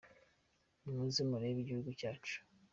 [0.81, 2.37] Ni muze murebe igihugu cyacu.